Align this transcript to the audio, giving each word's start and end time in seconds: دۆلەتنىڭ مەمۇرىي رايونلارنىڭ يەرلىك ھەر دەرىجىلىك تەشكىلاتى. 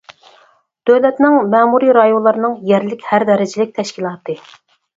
دۆلەتنىڭ 0.89 1.37
مەمۇرىي 1.51 1.93
رايونلارنىڭ 1.99 2.57
يەرلىك 2.73 3.07
ھەر 3.13 3.29
دەرىجىلىك 3.33 3.79
تەشكىلاتى. 3.79 4.41